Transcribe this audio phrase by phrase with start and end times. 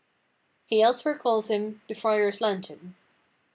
[0.65, 2.95] He elsewhere calls him "the frier's lantern."